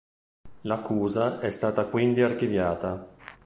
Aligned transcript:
L'accusa 0.61 1.39
è 1.41 1.51
stata 1.51 1.85
quindi 1.85 2.23
archiviata. 2.23 3.07